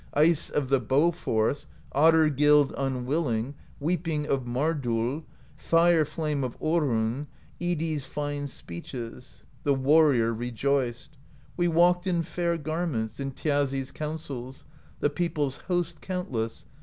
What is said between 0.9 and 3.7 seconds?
force. Otter gild unwilling.